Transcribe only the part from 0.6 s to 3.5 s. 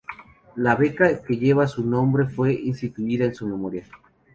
beca que lleva su nombre fue instituida en su